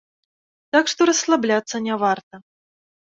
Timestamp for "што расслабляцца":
0.93-1.83